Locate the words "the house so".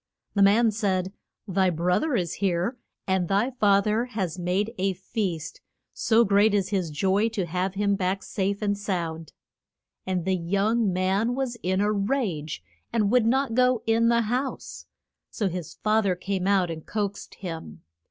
14.09-15.47